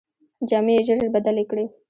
[0.49, 1.65] جامې یې ژر ژر بدلې کړې.